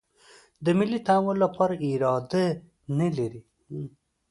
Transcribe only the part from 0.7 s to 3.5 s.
ملي تحول لپاره اراده نه لري.